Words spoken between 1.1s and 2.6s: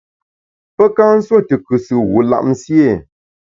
nsuo tù kùsù wu lap